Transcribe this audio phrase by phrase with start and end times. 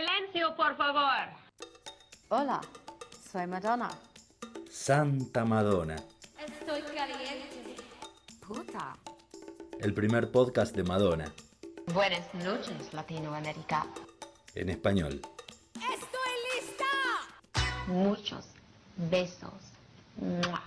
[0.00, 1.26] Silencio, por favor.
[2.28, 2.60] Hola,
[3.32, 3.88] soy Madonna.
[4.70, 5.96] Santa Madonna,
[6.38, 7.76] Estoy caliente.
[8.46, 8.94] Puta.
[9.80, 11.32] el primer podcast de Madonna,
[11.94, 13.86] Buenas noches, Latinoamérica.
[14.54, 15.22] en español.
[17.86, 18.44] Muchos
[18.96, 19.54] besos.
[20.16, 20.62] Mua.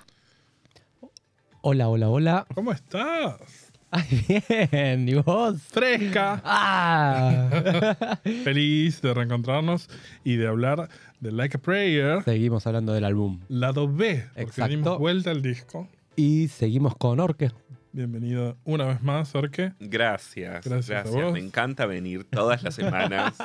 [1.61, 2.47] Hola, hola, hola.
[2.55, 3.68] ¿Cómo estás?
[3.91, 4.23] Ay,
[4.71, 5.61] bien, ¿y vos?
[5.63, 6.41] Fresca.
[6.45, 8.19] ¡Ah!
[8.43, 9.89] Feliz de reencontrarnos
[10.23, 10.89] y de hablar
[11.19, 13.39] de Like a Prayer, seguimos hablando del álbum.
[13.49, 14.69] lado B, porque Exacto.
[14.75, 15.89] dimos vuelta al disco.
[16.15, 17.51] Y seguimos con Orque.
[17.91, 19.73] Bienvenido una vez más, Orque.
[19.79, 21.07] Gracias, Gracias gracias.
[21.15, 21.33] a vos.
[21.33, 23.35] Me encanta venir todas las semanas.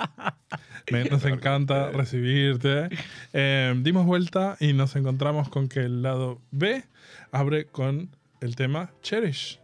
[0.91, 2.91] Me- nos encanta recibirte.
[3.33, 6.85] Eh, dimos vuelta y nos encontramos con que el lado B
[7.33, 8.11] abre con
[8.43, 9.59] el tema Cherish.
[9.63, 9.64] Cherish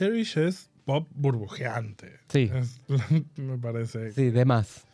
[0.00, 2.20] Cherish es pop burbujeante.
[2.30, 2.50] Sí.
[2.54, 2.80] Es-
[3.36, 4.12] me parece.
[4.12, 4.86] Sí, de más.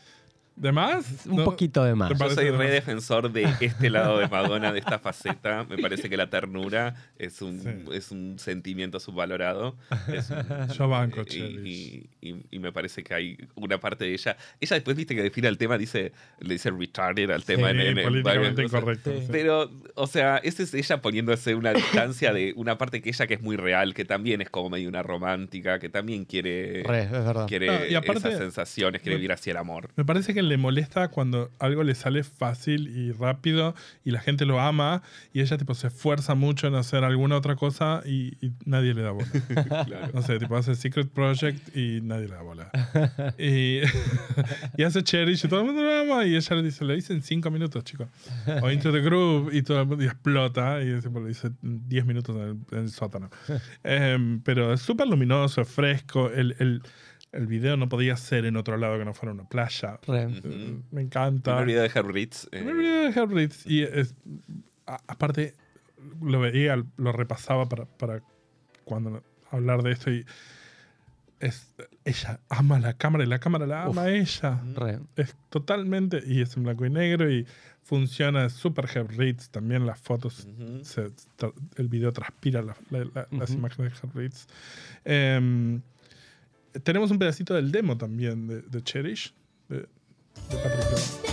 [0.56, 1.26] ¿De más?
[1.26, 2.08] Un No, poquito de más.
[2.08, 5.64] ¿te Yo soy re defensor de este lado de Madonna, de esta faceta.
[5.68, 7.68] Me parece que la ternura es un, Sí.
[7.92, 9.77] es un sentimiento subvalorado.
[10.08, 10.36] Es un-
[10.78, 14.36] Yo banco y, y- y- y me parece que hay una parte de ella.
[14.58, 17.70] Ella después, viste, que define el tema, dice, le dice retarded al tema.
[17.70, 18.80] Sí, en- en- en políticamente varias cosas.
[18.80, 19.10] incorrecto.
[19.12, 19.18] Sí.
[19.20, 19.28] sí.
[19.30, 23.34] Pero, o sea, esa es ella poniéndose una distancia de una parte que ella que
[23.34, 27.10] es muy real, que también es como medio una romántica, que también quiere, Re, es
[27.46, 29.90] quiere Ah, y aparte- esas sensaciones, quiere me- vivir hacia el amor.
[29.96, 33.74] Me parece que le molesta cuando algo le sale fácil y rápido
[34.05, 35.02] y la gente lo ama
[35.33, 39.02] y ella tipo se esfuerza mucho en hacer alguna otra cosa y, y nadie le
[39.02, 39.27] da bola.
[39.86, 40.11] Claro.
[40.14, 42.70] No sé, tipo hace Secret Project y nadie le da bola.
[43.39, 43.80] Y,
[44.77, 47.13] y hace Cherish y todo el mundo lo ama y ella le dice, lo hice
[47.13, 48.08] en 5 minutos, chicos.
[48.63, 51.89] O Into the Groove y todo el mundo y explota y tipo, lo hice en
[51.89, 53.30] 10 minutos en el, en el sótano.
[53.84, 56.30] Em, pero es súper luminoso, es fresco.
[56.30, 56.83] El, el,
[57.33, 59.98] el video no podía ser en otro lado que no fuera una playa.
[60.91, 61.55] Me encanta.
[61.57, 62.48] Me olvidé de Herb Ritz.
[62.53, 63.67] eh, Me olvidé de Herb Ritz.
[63.67, 64.14] Y es,
[64.87, 65.55] a- aparte,
[66.23, 68.23] lo veía, lo repasaba para, para
[68.85, 70.25] cuando hablar de esto y
[71.41, 74.61] es, ella ama la cámara y la cámara la ama a ella.
[74.75, 75.01] Re.
[75.17, 77.47] Es totalmente, y es en blanco y negro y
[77.83, 79.51] funciona es súper Herb Ritz.
[79.51, 80.47] También las fotos,
[80.83, 81.11] se-
[81.77, 84.47] el video transpira la- la- la- las imágenes de Herb Ritz.
[86.83, 89.35] Tenemos un pedacito del demo también de, Cherish,
[89.69, 89.87] de
[90.51, 91.26] Patrick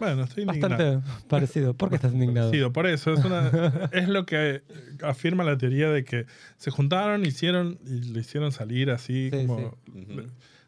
[0.00, 0.96] Bueno, estoy indignado.
[1.00, 1.74] Bastante parecido.
[1.74, 2.48] ¿Por qué estás indignado?
[2.50, 3.12] Parecido, por eso.
[3.14, 3.50] Es, una-
[3.92, 4.62] es lo que
[5.02, 6.26] afirma la teoría de que
[6.56, 9.76] se juntaron, hicieron y lo hicieron salir así Sí, como...
[9.94, 10.22] Ujú.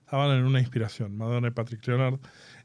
[0.04, 2.18] Estaban en una inspiración, Madonna y Patrick Leonard.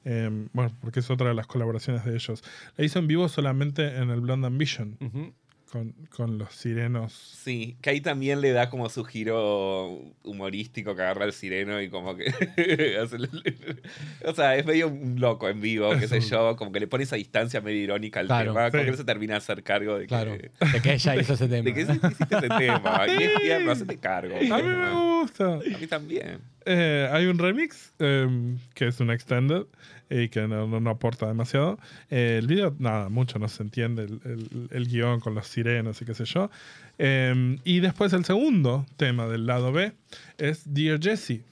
[0.04, 2.44] eh, bueno, porque es otra de las colaboraciones de ellos.
[2.76, 5.32] La hizo en vivo solamente en el Blonde Ambition, Ujú.
[5.76, 7.12] Con, con los sirenos.
[7.12, 11.90] Sí, que ahí también le da como su giro humorístico que agarra el sireno y
[11.90, 12.32] como que
[14.26, 17.04] o sea, es medio un loco en vivo, qué sé yo, como que le pone
[17.04, 18.86] esa distancia medio irónica al Claro, tema, como sí.
[18.86, 20.38] que no se termina de hacer cargo de Claro.
[20.38, 21.64] que, De que ella hizo ese tema.
[21.64, 23.06] de que hiciste ese tema.
[23.08, 24.36] Y es tierno, hacete cargo.
[24.36, 25.54] A mí me gusta.
[25.56, 26.40] A mí también.
[26.66, 28.28] Eh, hay un remix eh,
[28.74, 29.64] que es un extended
[30.10, 31.78] y que no, no- aporta demasiado.
[32.10, 36.06] Eh, el video, nada, mucho no se entiende el, el- guion con los sirenos y
[36.06, 36.50] qué sé yo.
[36.98, 39.94] Eh, y después el segundo tema del lado B
[40.38, 41.44] es Dear Jessie.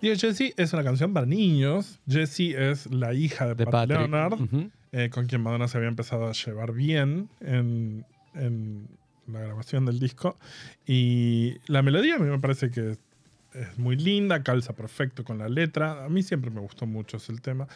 [0.00, 2.00] Dear Jessie es una canción para niños.
[2.08, 3.98] Jessie es la hija de, De Pat Patrick.
[3.98, 4.38] Leonard.
[4.92, 8.04] Eh, con quien Madonna se había empezado a llevar bien en,
[8.34, 8.88] en
[9.28, 10.36] la grabación del disco.
[10.86, 12.96] Y la melodía a mí me parece que
[13.54, 16.04] es muy linda, calza perfecto con la letra.
[16.04, 17.68] A mí siempre me gustó mucho ese el tema.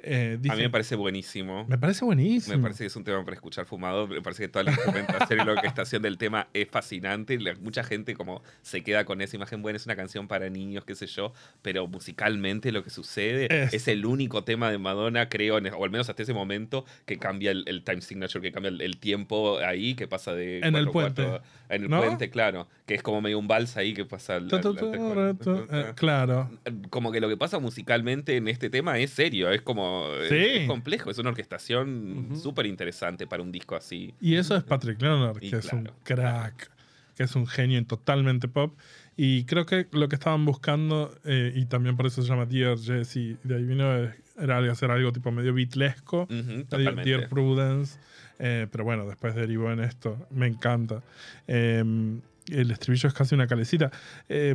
[0.00, 1.64] Eh, A dice- mí me parece buenísimo.
[1.68, 2.56] me parece buenísimo.
[2.56, 4.06] Me parece que es un tema para escuchar fumado.
[4.06, 7.38] Me parece que toda la instrumentación y la orquestación del tema es fascinante.
[7.40, 9.60] La- mucha gente como se queda con esa imagen.
[9.60, 11.32] Bueno, es una canción para niños, qué sé yo.
[11.62, 15.84] Pero musicalmente lo que sucede Es- es, el único tema de Madonna, creo, en- o
[15.84, 18.98] al menos hasta ese momento, que cambia el, el time signature, que cambia el, el
[18.98, 20.58] tiempo ahí, que pasa de...
[20.60, 21.22] En el 4/4 puente,
[21.70, 21.98] En el ¿no?
[22.00, 22.68] puente, claro.
[22.86, 24.36] Que es como medio un vals ahí que pasa...
[24.36, 25.36] al- al- al-
[25.70, 26.50] eh, claro.
[26.90, 29.87] como que lo que pasa musicalmente en este tema es serio, es como
[30.22, 30.36] es- Sí.
[30.62, 34.14] es complejo, es una orquestación súper interesante para un disco así.
[34.20, 35.96] Y eso es Patrick Leonard, Y que es un claro.
[36.04, 36.70] crack,
[37.16, 38.76] que es un genio y totalmente pop.
[39.16, 42.78] Y creo que lo que estaban buscando, eh, y también por eso se llama Dear
[42.78, 43.84] Jesse, de ahí vino,
[44.38, 46.22] era hacer algo tipo medio beatlesco.
[46.30, 46.64] Ujú,
[47.04, 47.98] Dear, Prudence.
[48.38, 50.24] eh, pero bueno, después derivó en esto.
[50.30, 51.02] Me encanta.
[51.48, 51.82] Eh,
[52.50, 53.90] el estribillo es casi una calecita.
[54.28, 54.54] Eh,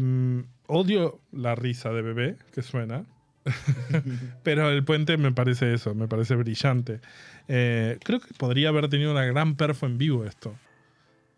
[0.68, 3.04] odio la risa de bebé que suena.
[4.44, 7.00] pero el puente me parece eso, me parece brillante.
[7.48, 10.56] Eh, creo que podría haber tenido una gran perfo en vivo esto,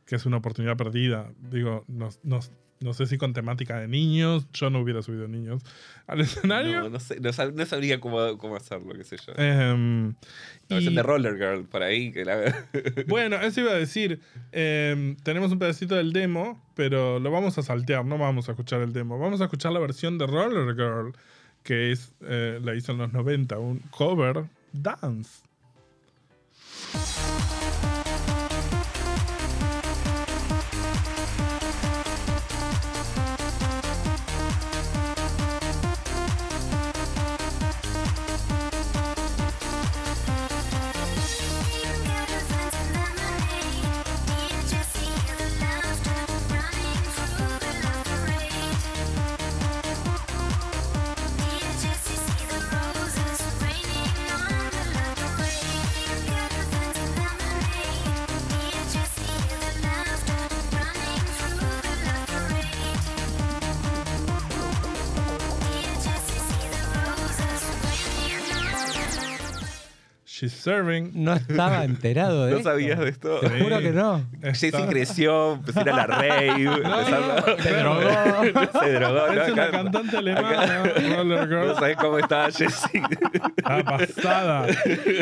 [0.06, 1.30] que es una oportunidad perdida.
[1.52, 2.40] Digo, no, no-
[2.81, 5.63] no sé si con temática de niños, yo no hubiera subido niños
[6.07, 6.81] al escenario.
[6.81, 9.34] No, no, sé, no, sab- no sabría cómo, cómo hacerlo, qué sé yo.
[9.34, 10.13] No,
[10.78, 12.12] es y- el de Roller Girl, por ahí.
[12.12, 12.54] Que la...
[13.07, 14.19] Bueno, eso iba a decir.
[14.52, 18.81] em, tenemos un pedacito del demo, pero lo vamos a saltear, no vamos a escuchar
[18.81, 19.18] el demo.
[19.18, 21.13] Vamos a escuchar la versión de Roller Girl,
[21.65, 25.41] que es, eh, la hizo en los 90, un cover dance.
[70.45, 71.12] She's serving.
[71.15, 72.69] No estaba enterado de ¿No esto.
[72.69, 73.39] sabías de esto?
[73.39, 74.21] Te juro que no.
[74.42, 78.00] Jessie Está- creció, empezó a ir a la rave, empezó- Se drogó.
[78.81, 79.27] se drogó.
[79.27, 79.53] Es ¿no?
[79.53, 81.68] una Acá- cantante alemana, Roller Girl.
[81.68, 83.01] No sabes cómo estaba Jessie.
[83.63, 84.68] Ah, pasada.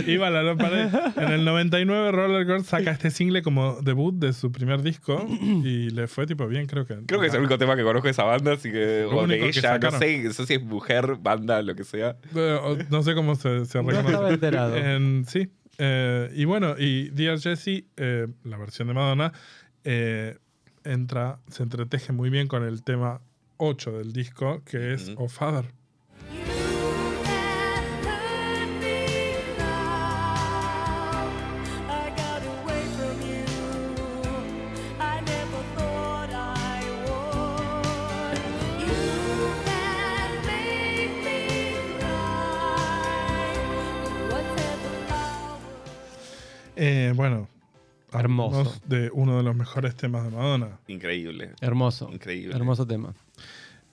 [0.07, 0.87] Iba a la pared.
[1.17, 5.25] En el 99 Roller Girl saca este single como debut de su primer disco
[5.63, 6.97] y le fue tipo bien, creo que.
[7.05, 9.03] Creo que es el único tema que conozco de esa banda, así que.
[9.09, 9.99] Lo O único de que ella, no sacaron.
[9.99, 12.15] sé, no sé si es mujer, banda, lo que sea.
[12.35, 14.11] Eh, o- No sé cómo se, se No reconoce.
[14.13, 14.75] estaba enterado.
[14.77, 15.49] En- sí.
[15.77, 19.33] Eh, y bueno, y Dear Jessie, eh, la versión de Madonna,
[19.83, 20.37] eh,
[20.83, 23.21] entra, se entreteje muy bien con el tema
[23.57, 25.11] 8 del disco, que es.
[25.17, 25.65] Oh Father.
[48.23, 48.81] Hermoso.
[48.87, 50.79] de uno de los mejores temas de Madonna.
[50.87, 51.51] Increíble.
[51.61, 52.09] Hermoso.
[52.11, 52.55] Increíble.
[52.55, 53.13] Hermoso tema.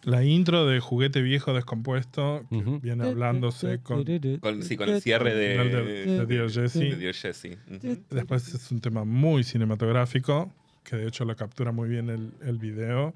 [0.02, 4.02] La intro de Juguete Viejo Descompuesto, que viene hablándose con
[4.40, 7.58] Con, sí, con el cierre de, de, de Jessie.
[7.70, 7.98] Ujú.
[8.08, 10.50] Después es un tema muy cinematográfico,
[10.84, 13.12] que de hecho lo captura muy bien el, el video,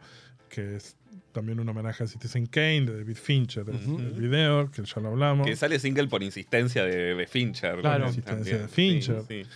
[0.50, 0.97] que es
[1.33, 3.99] también un homenaje a Citizen Kane de David Fincher, el, Ujú.
[4.00, 5.47] el video, que ya lo hablamos.
[5.47, 7.80] Que sale single por insistencia de, de Fincher.
[7.80, 8.00] Claro.
[8.04, 8.06] ¿no?
[8.11, 8.62] Insistencia También.
[8.62, 9.23] de Fincher.
[9.26, 9.49] Sí, sí.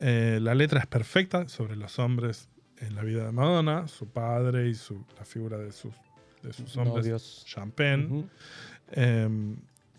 [0.00, 4.68] Eh, la letra es perfecta sobre los hombres en la vida de Madonna, su padre
[4.68, 5.94] y su, la figura de sus,
[6.42, 7.44] de sus hombres, Novios.
[7.46, 8.24] Champagne.
[8.92, 9.28] Eh,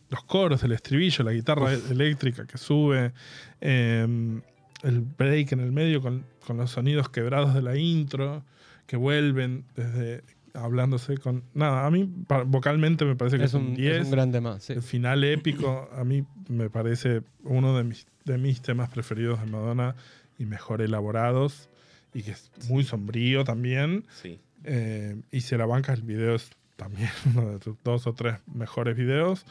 [0.09, 3.13] los coros, el estribillo, la guitarra eléctrica que sube,
[3.61, 4.41] eh,
[4.81, 8.43] el break en el medio con, con los sonidos quebrados de la intro
[8.87, 11.43] que vuelven desde hablándose con...
[11.53, 12.09] Nada, a mí
[12.47, 13.95] vocalmente me parece que Es es un un, 10.
[13.95, 14.59] es un gran tema.
[14.59, 14.73] sí.
[14.73, 19.47] El final épico a mí me parece uno de mis, de mis temas preferidos de
[19.47, 19.95] Madonna
[20.37, 21.69] y mejor elaborados
[22.13, 24.05] y que es muy sombrío también.
[24.21, 24.39] Sí.
[24.63, 28.37] Eh, y se la banca el video es también uno de sus dos o tres
[28.53, 29.45] mejores videos.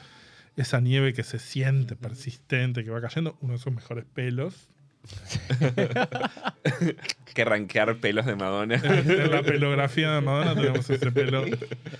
[0.56, 4.68] Esa nieve que se siente persistente, que va cayendo, uno de sus mejores pelos.
[7.34, 8.76] que rankear pelos de Madonna.
[8.84, 11.44] En la pelografía de Madonna tenemos ese pelo.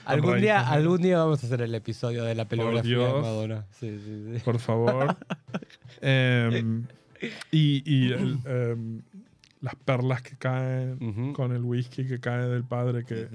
[0.05, 3.21] Algún día, algún día vamos a hacer el episodio de la pelografía de.
[3.21, 3.67] Madonna.
[3.71, 4.41] Sí, sí, sí.
[4.45, 5.17] Por favor.
[6.01, 6.87] Em,
[7.51, 9.03] y y el, em,
[9.61, 13.29] las perlas que caen con el whisky que cae del padre que...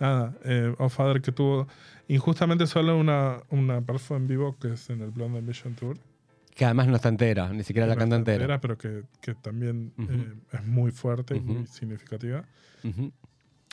[0.00, 1.66] Nada, eh, oh Father que tuvo
[2.06, 5.98] injustamente solo una, una perfo en vivo que es en el Blonde Ambition Tour.
[6.58, 8.60] Que además no está entera, ni siquiera la No canta está entera.
[8.60, 12.44] Pero que, que también eh, es muy fuerte y muy significativa.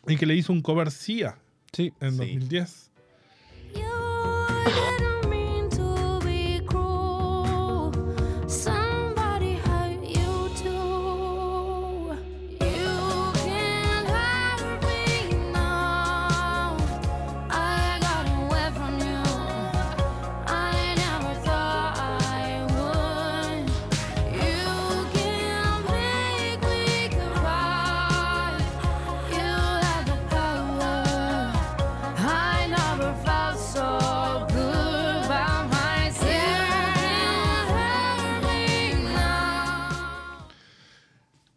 [0.08, 1.36] Y que le hizo un cover Sia
[1.74, 1.92] Sí.
[2.00, 2.18] en Sí.
[2.20, 2.92] 2010.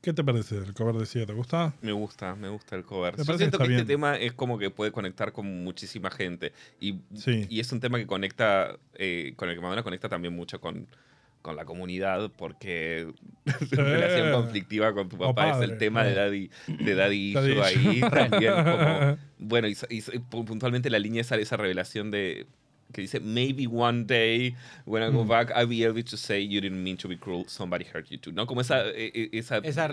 [0.09, 1.27] ¿Qué te parece el cover de Sia?
[1.27, 1.75] ¿Te gusta?
[1.83, 3.15] Me gusta, me gusta el cover.
[3.23, 6.55] Yo siento que este tema es como que puede conectar con muchísima gente.
[6.81, 7.47] Y, Sí.
[7.51, 10.87] y es un tema que conecta, eh, con el que Madonna conecta también mucho con,
[11.43, 13.07] con la comunidad, porque
[13.73, 16.15] la relación conflictiva con tu O papá es el tema de eh.
[16.15, 16.51] Daddy,
[16.85, 18.55] de Daddy Daddy Issue ahí también.
[18.65, 22.47] Como, bueno, y, y pu- puntualmente la línea esa, esa revelación de
[22.93, 24.55] que dice maybe one day
[24.87, 25.29] when I go Mm.
[25.29, 28.19] back I'll be able to say you didn't mean to be cruel somebody hurt you
[28.19, 29.89] too no como esa eh, eh, esa, Esa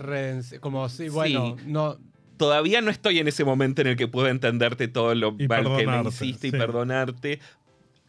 [0.62, 1.98] como sí, bueno, no.
[2.38, 5.88] todavía no estoy en ese momento en el que puedo entenderte todo lo mal que
[5.88, 7.40] me hiciste y perdonarte,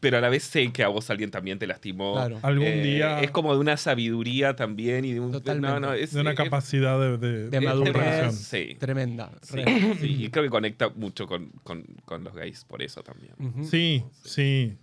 [0.07, 2.13] pero a la vez sé que a vos alguien también te lastimó.
[2.15, 2.39] Claro.
[2.43, 5.33] Algún Eh, día Es como de una sabiduría también y de un...
[5.33, 5.69] Totalmente.
[5.69, 8.33] No, no, es, de una es- capacidad de, de, comprensión.
[8.33, 9.33] Sí, Tremenda.
[9.43, 9.59] sí,
[10.01, 13.35] y creo que conecta mucho con, con, con los gays por eso también.
[13.41, 13.65] Ujú.
[13.65, 14.77] Sí, sí.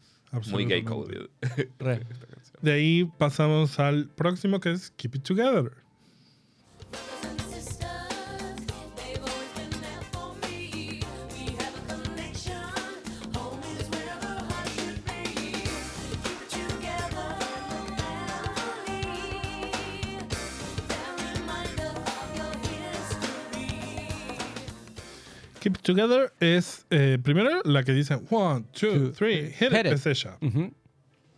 [0.52, 1.30] Muy gay absolutamente.
[1.80, 2.00] coded.
[2.62, 5.72] De ahí pasamos al próximo que es Keep It Together.
[25.64, 29.94] Keep Together es, eh, primero, la que dice one, two, three, hit hit it, it.
[29.94, 30.38] es ella.
[30.42, 30.74] Ujú.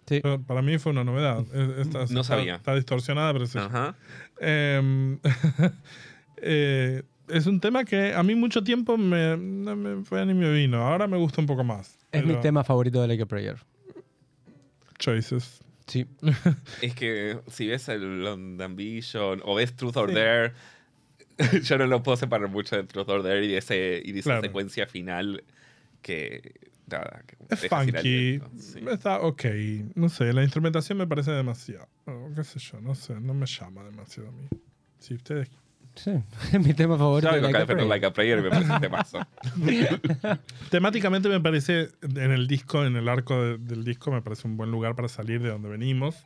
[0.07, 0.19] Sí.
[0.21, 1.45] Pero Para mí fue una novedad.
[1.53, 2.55] Es- esta- No está- sabía.
[2.55, 3.55] Está distorsionada, pero es.
[3.55, 3.95] Ajá.
[4.39, 5.19] Em,
[6.37, 10.51] eh, es un tema que a mí mucho tiempo me, no me fue ni me
[10.51, 10.77] vino.
[10.85, 11.97] Ahora me gusta un poco más.
[12.11, 13.57] Es mi Pero- tema favorito de Like a Prayer.
[14.99, 15.61] Choices.
[15.87, 16.05] Sí.
[16.81, 20.53] Es que si ves el London Ambition o ves Truth or Dare,
[21.63, 24.19] yo no lo puedo separar mucho de Truth or Dare y de, ese, y de
[24.19, 24.41] esa Claro.
[24.43, 25.43] secuencia final
[26.01, 26.53] que...
[26.87, 28.39] Nada, que Es funky.
[28.59, 28.85] sí.
[28.91, 29.43] Está ok.
[29.95, 31.87] No sé, la instrumentación me parece demasiado.
[32.05, 34.47] o qué sé yo, no sé, no me llama demasiado a mí.
[34.99, 35.49] Si ustedes.
[35.95, 36.11] Sí.
[36.53, 37.87] Es mi tema favorito Yo Like a Prayer.
[37.87, 39.19] Like a Prayer y me parece un temazo.
[40.69, 44.57] Temáticamente me parece, en el disco, en el arco de- del disco, me parece un
[44.57, 46.23] buen lugar para salir de donde venimos.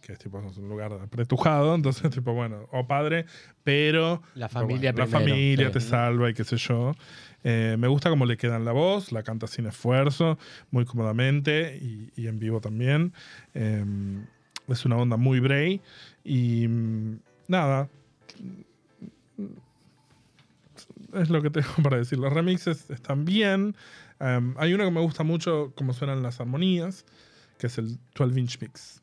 [0.00, 3.26] Que es tipo es un lugar apretujado, entonces, tipo, bueno, o padre,
[3.64, 4.22] pero.
[4.34, 5.72] La familia bueno, La primero, familia sí.
[5.72, 6.92] te salva y qué sé yo.
[7.42, 10.38] Eh, me gusta cómo le quedan la voz, la canta sin esfuerzo,
[10.70, 13.12] muy cómodamente y, y en vivo también.
[13.54, 13.84] Eh,
[14.72, 15.80] es una onda muy Bray
[16.24, 17.88] y mm, nada.
[21.14, 22.18] Es lo que tengo para decir.
[22.18, 23.74] Los remixes están bien.
[24.20, 27.04] Um, hay uno que me gusta mucho, como suenan las armonías,
[27.58, 29.02] que es el 12 inch mix.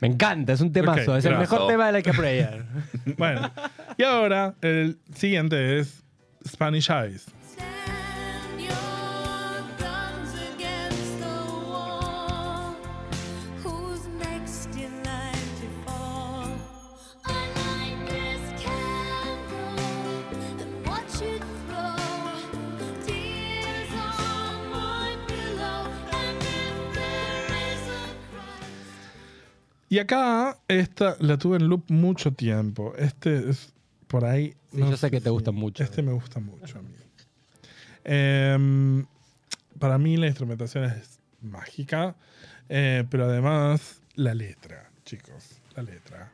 [0.00, 1.12] Me encanta, es un temazo.
[1.12, 2.64] Ok, es el mejor tema de Like a Prayer.
[3.16, 3.50] Bueno.
[3.96, 6.02] Y ahora, el siguiente es
[6.46, 7.26] Spanish Eyes.
[29.88, 32.94] Y acá, esta la tuve en loop mucho tiempo.
[32.96, 33.72] Este es
[34.06, 34.54] por ahí.
[34.72, 35.82] Sí, yo sé que te gusta mucho.
[35.82, 36.94] Este me gusta mucho a mí.
[38.04, 39.06] Em,
[39.78, 42.16] para mí la instrumentación es mágica,
[42.68, 46.32] eh, pero además la letra, chicos, la letra.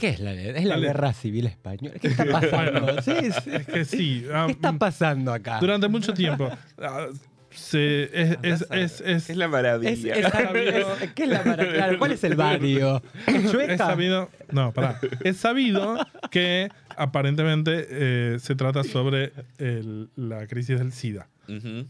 [0.00, 1.98] ¿Qué es la Es la guerra civil española.
[2.00, 3.02] ¿Qué está pasando?
[3.02, 3.12] Sí,
[3.44, 3.50] sí.
[3.52, 4.26] Es que sí.
[4.46, 5.58] ¿Qué está pasando acá?
[5.60, 6.50] Durante mucho tiempo.
[6.78, 7.08] ah,
[7.50, 9.90] se- es, es, es, es- Es la maravilla.
[9.90, 13.02] es- es- ¿Qué es la mara- claro, ¿Cuál es el barrio?
[13.26, 13.76] ¿Es es chueca?
[13.76, 14.28] sabido.
[14.52, 14.98] No, pará.
[15.24, 15.96] Es sabido
[16.30, 21.28] que aparentemente eh, se trata sobre el- la crisis del SIDA.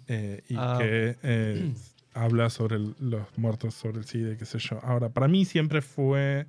[0.08, 0.76] Eh, y Ah.
[0.80, 1.72] que eh,
[2.14, 4.80] habla sobre el- los muertos sobre el SIDA y qué sé yo.
[4.82, 6.46] Ahora, para mí siempre fue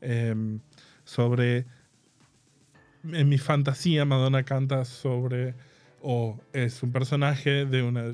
[0.00, 0.60] em,
[1.04, 1.64] sobre.
[3.12, 5.54] En mi fantasía, Madonna canta sobre.
[6.00, 8.12] O es un personaje de una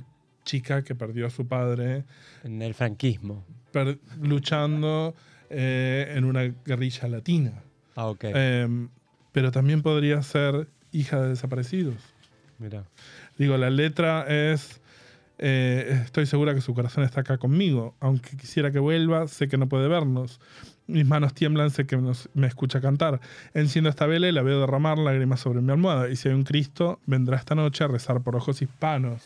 [0.50, 2.04] chica que perdió a su padre
[2.42, 3.44] En el franquismo.
[3.72, 5.14] per- luchando
[5.48, 7.52] eh, en una guerrilla latina.
[7.94, 8.24] Ah, ok.
[8.24, 8.88] Em,
[9.32, 11.94] pero también podría ser hija de desaparecidos.
[12.58, 12.84] Mira.
[13.38, 14.80] Digo, la letra es.
[15.42, 17.94] eh, estoy segura que su corazón está acá conmigo.
[18.00, 20.38] Aunque quisiera que vuelva, sé que no puede vernos.
[20.86, 23.20] Mis manos tiemblan, sé que nos- me escucha cantar.
[23.54, 26.10] Enciendo esta vela y la veo derramar lágrimas sobre mi almohada.
[26.10, 29.22] Y si hay un Cristo, vendrá esta noche a rezar por ojos hispanos.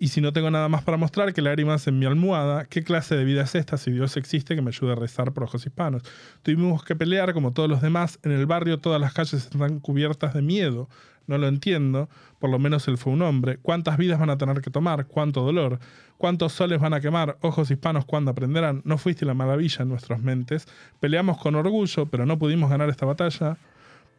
[0.00, 3.16] Y si no tengo nada más para mostrar que lágrimas en mi almohada, ¿qué clase
[3.16, 6.02] de vida es esta si Dios existe que me ayude a rezar por ojos hispanos?
[6.42, 8.20] Tuvimos que pelear como todos los demás.
[8.22, 10.88] En el barrio todas las calles están cubiertas de miedo.
[11.26, 12.08] No lo entiendo.
[12.38, 13.58] Por lo menos él fue un hombre.
[13.60, 15.06] ¿Cuántas vidas van a tener que tomar?
[15.06, 15.80] ¿Cuánto dolor?
[16.16, 17.36] ¿Cuántos soles van a quemar?
[17.40, 18.82] Ojos hispanos, ¿cuándo aprenderán?
[18.84, 20.68] No fuiste la maravilla en nuestras mentes.
[21.00, 23.58] Peleamos con orgullo, pero no pudimos ganar esta batalla.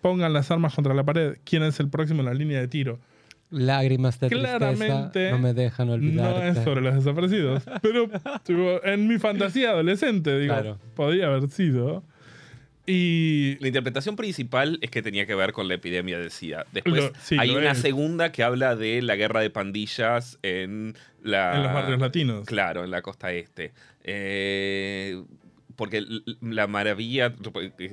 [0.01, 1.37] Pongan las armas contra la pared.
[1.45, 2.99] ¿Quién es el próximo en la línea de tiro?
[3.51, 6.49] Lágrimas de Claramente tristeza no me dejan No olvidarte.
[6.59, 7.63] es sobre los desaparecidos.
[7.81, 8.07] Pero
[8.43, 10.77] tipo, en mi fantasía adolescente, digo, Claro.
[10.95, 12.03] podía haber sido.
[12.85, 16.65] Y La interpretación principal es que tenía que ver con la epidemia del SIDA.
[16.71, 17.77] Después Lo- sí, hay una es.
[17.79, 21.55] segunda que habla de la guerra de pandillas en la...
[21.55, 22.45] en los barrios latinos.
[22.47, 23.73] Claro, en la costa este.
[24.03, 25.21] Eh,
[25.79, 26.05] porque
[26.41, 27.33] la maravilla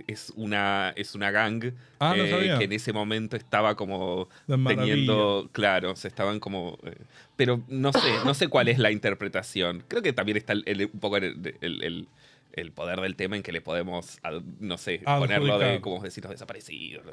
[0.08, 5.48] es una, es una gang Ah, no eh, que en ese momento estaba como teniendo,
[5.52, 6.78] claro, se estaban como...
[6.84, 6.96] eh,
[7.36, 9.84] pero no sé, no sé cuál es la interpretación.
[9.88, 12.08] Creo que también está el- el- un poco el, el-
[12.52, 14.18] el- poder del tema en que le podemos,
[14.60, 17.04] no sé, ponerlo de, como decir, los desaparecidos,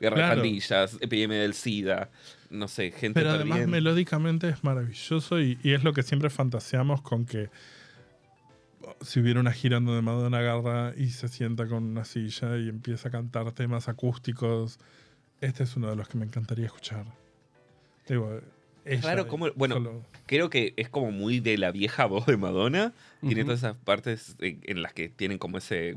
[0.00, 0.30] guerra Claro.
[0.30, 2.10] de pandillas, epidemia del SIDA,
[2.50, 7.02] no sé, gente Pero además melódicamente es maravilloso y, y es lo que siempre fantaseamos
[7.02, 7.50] con que
[9.04, 13.08] si hubiera una gira donde Madonna agarra y se sienta con una silla y empieza
[13.08, 14.78] a cantar temas acústicos,
[15.40, 17.04] este es uno de los que me encantaría escuchar.
[18.08, 18.40] Digo,
[18.84, 22.38] ella Claro, como- bueno, solo- Creo que es como muy de la vieja voz de
[22.38, 22.92] Madonna.
[23.20, 25.96] Tiene todas esas partes en, en las que tienen como ese eh,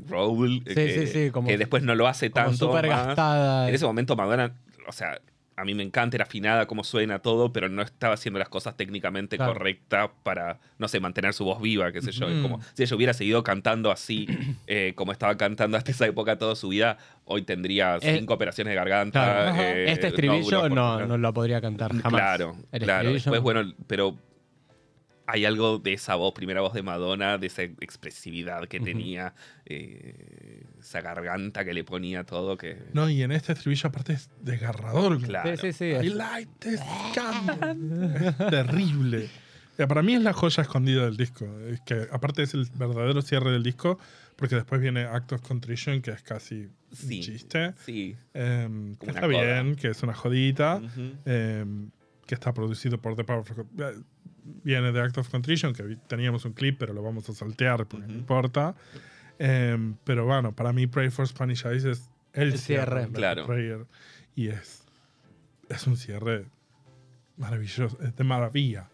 [0.66, 2.72] Sí, que, sí, sí, como- que después no lo hace Como tanto.
[2.72, 3.06] más.
[3.06, 3.68] gastada.
[3.68, 4.52] En ese momento Madonna,
[4.86, 5.18] o sea,
[5.58, 8.76] a mí me encanta, era afinada, cómo suena todo, pero no estaba haciendo las cosas
[8.76, 9.54] técnicamente Claro.
[9.54, 12.26] correctas para, no sé, mantener su voz viva, qué sé yo.
[12.42, 14.26] Como si ella hubiera seguido cantando así,
[14.66, 18.70] eh, como estaba cantando hasta esa época toda su vida, hoy tendría Eh, cinco operaciones
[18.72, 19.20] de garganta.
[19.52, 19.60] Claro.
[19.62, 22.10] eh, este estribillo no, no, lo podría cantar jamás.
[22.10, 23.12] Claro, claro.
[23.12, 24.16] Después, bueno, pero
[25.30, 29.34] hay algo de esa voz, primera voz de Madonna, de esa expresividad que tenía,
[29.66, 32.78] eh, esa garganta que le ponía todo, que...
[32.94, 35.20] No, y en este estribillo aparte es desgarrador.
[35.22, 35.54] Claro.
[35.58, 35.84] Sí, sí, sí.
[35.84, 36.80] I es- like this
[37.14, 38.26] candle.
[38.28, 39.28] Es terrible.
[39.76, 41.46] Eh, Para mí es la joya escondida del disco.
[41.68, 43.98] Es que aparte es el verdadero cierre del disco,
[44.34, 47.16] porque después viene Act of Contrition, que es casi Sí.
[47.18, 47.74] un chiste.
[47.84, 48.16] Sí.
[48.32, 49.28] em, que está coda.
[49.28, 50.80] bien, que es una jodita.
[51.26, 51.90] Em,
[52.26, 53.94] que está producido por The Power of eh,
[54.64, 58.06] Viene de Act of Contrition, que teníamos un clip, pero lo vamos a saltear porque
[58.06, 58.18] no Ujú.
[58.20, 58.74] importa.
[59.38, 62.84] Em, pero bueno, para mí Pray for Spanish Eyes es el, El cierre.
[62.84, 63.00] cierre.
[63.00, 63.46] de Like a Claro.
[63.46, 63.86] Prayer.
[64.34, 64.82] Y es,
[65.68, 66.46] es un cierre
[67.36, 68.88] maravilloso, es de maravilla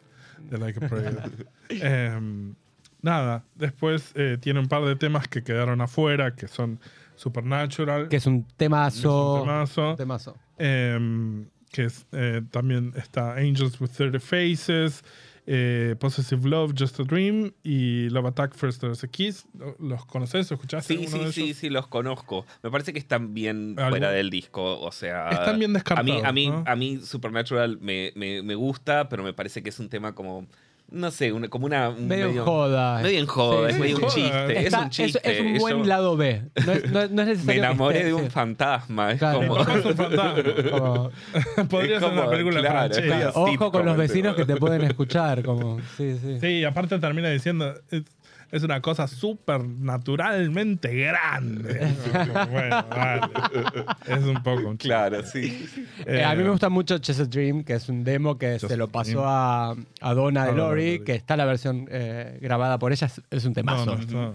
[0.50, 1.46] de Like a Prayer.
[1.70, 2.54] Em,
[3.00, 6.78] nada, después eh, tiene un par de temas que quedaron afuera, que son
[7.16, 9.36] Supernatural, que es un temazo.
[9.36, 9.96] Es un temazo.
[9.96, 10.36] Temazo.
[10.58, 15.02] em, que es, eh, también está Angels with 30 Faces,
[15.46, 19.46] eh, Possessive Love, Just a Dream y Love Attack First There's a Kiss.
[19.78, 20.96] ¿Los conoces o escuchaste?
[20.96, 21.56] Sí, sí, de sí, ellos?
[21.58, 22.46] sí, los conozco.
[22.62, 25.28] Me parece que están bien fuera del disco, o sea...
[25.30, 26.10] Están bien A descartados.
[26.10, 26.64] mí, a mí, ¿no?
[26.66, 30.46] a mí Supernatural me, me, me gusta, pero me parece que es un tema como,
[30.94, 31.90] no sé, una- como una...
[31.90, 33.00] un Medio, en joda.
[33.02, 34.02] Medio en joda, Sí, es medio sí.
[34.02, 34.14] un Joda.
[34.14, 35.20] chiste, Está- es un chiste.
[35.32, 36.42] Es, un buen Yo lado B.
[36.66, 39.38] No es, no- no es necesario Me enamoré de un fantasma, es Claro.
[39.40, 39.60] como...
[39.60, 40.34] Es un fantasma.
[40.70, 41.10] Como-
[41.68, 44.82] Podría Es ser una como, película claro, es ojo con los vecinos que te pueden
[44.82, 45.42] escuchar.
[45.42, 46.38] Como, sí, sí.
[46.40, 48.10] Sí, aparte termina diciendo, "It's-
[48.54, 51.92] es una cosa súper naturalmente grande.
[52.50, 53.32] bueno, dale.
[54.06, 55.66] Es un poco un Claro, sí.
[56.06, 58.88] Eh, a mí me gusta mucho Chess Dream, que es un demo que se lo
[58.88, 61.04] pasó a, a Donna de A Donna Lori, Lori.
[61.04, 63.86] que está la versión eh, grabada por ella, es, es un No, temazo.
[63.86, 64.32] no, No, está-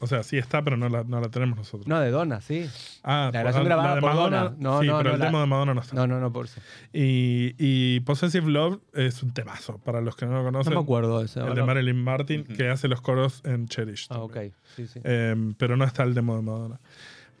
[0.00, 1.86] O sea, sí está, pero no la, no la tenemos nosotros.
[1.86, 2.68] de Donna, sí.
[3.02, 4.42] ah, la por- de por Madonna.
[4.44, 4.56] Donna.
[4.58, 5.96] No, sí, no, pero no, el la- demo de Madonna no está.
[5.96, 6.60] No, no, no, por eso.
[6.92, 10.74] Y, y Possessive Love es un temazo, para los que no lo No conocen.
[10.74, 11.40] me acuerdo de ese.
[11.40, 14.06] El de Marilyn Martin, que hace los coros en Cherish.
[14.10, 14.36] Ah, ok.
[14.76, 15.00] Sí, sí.
[15.04, 16.80] Em, pero no está el demo de Madonna.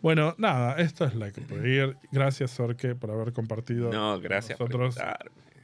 [0.02, 1.96] Bueno, nada, esto es Like a Prayer.
[2.12, 4.96] Gracias, Sorke, por haber compartido No, gracias por nosotros.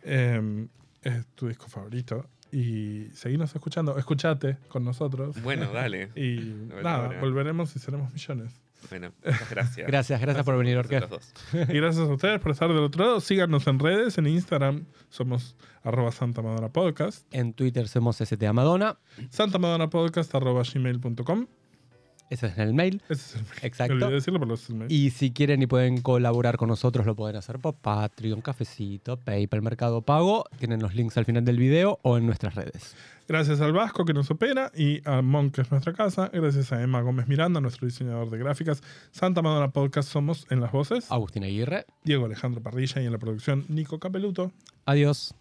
[0.03, 0.69] Em,
[1.05, 2.29] es tu disco favorito.
[2.53, 3.99] Y seguimos escuchando.
[3.99, 5.41] Escuchate con nosotros.
[5.43, 6.11] Bueno, dale.
[6.17, 8.61] Y nada, volveremos y seremos millones.
[8.91, 9.87] Bueno, muchas gracias.
[9.91, 10.77] Gracias, gracias por venir,
[11.09, 11.33] dos.
[11.53, 13.21] Y gracias a ustedes por estar del otro lado.
[13.21, 18.99] Síganos en redes, en Instagram somos arroba Santa Madonna Podcast, En Twitter somos STA Madonna.
[19.31, 21.47] santamadonnapodcast arroba gmail.com.
[22.35, 23.01] Ese es el mail.
[23.09, 23.59] Ese es el mail.
[23.63, 24.11] Exacto.
[24.11, 24.91] Decirlo, pero es el mail.
[24.91, 29.63] Y si quieren y pueden colaborar con nosotros, lo pueden hacer por Patreon, Cafecito, PayPal,
[29.63, 30.45] Mercado Pago.
[30.59, 32.97] Tienen los links al final del video o en nuestras redes.
[33.29, 36.29] Gracias al Vasco que nos opera y a Mon que es nuestra casa.
[36.33, 38.83] Gracias a Emma Gómez Miranda, nuestro diseñador de gráficas.
[39.13, 41.13] Santa Madonna Podcast somos en las voces.
[41.13, 41.87] Agustín Aguirre.
[42.03, 44.51] Diego Alejandro Parrilla y en la producción Nico Capeluto.
[44.87, 45.37] Adiós.